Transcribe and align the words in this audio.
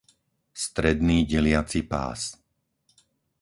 stredný 0.63 1.19
deliaci 1.31 1.81
pás 1.93 2.21